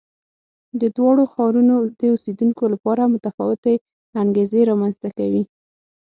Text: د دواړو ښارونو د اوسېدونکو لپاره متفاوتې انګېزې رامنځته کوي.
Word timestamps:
د 0.81 0.83
دواړو 0.97 1.23
ښارونو 1.33 1.75
د 1.99 2.01
اوسېدونکو 2.13 2.63
لپاره 2.73 3.11
متفاوتې 3.13 3.73
انګېزې 4.21 4.61
رامنځته 4.69 5.07
کوي. 5.17 5.43